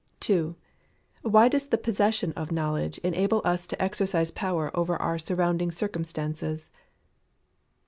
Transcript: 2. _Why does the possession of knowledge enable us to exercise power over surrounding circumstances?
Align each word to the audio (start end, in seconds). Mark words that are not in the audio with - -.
2. 0.21 0.55
_Why 1.23 1.47
does 1.47 1.67
the 1.67 1.77
possession 1.77 2.33
of 2.33 2.51
knowledge 2.51 2.97
enable 3.03 3.39
us 3.45 3.67
to 3.67 3.79
exercise 3.79 4.31
power 4.31 4.75
over 4.75 4.97
surrounding 5.19 5.69
circumstances? 5.69 6.71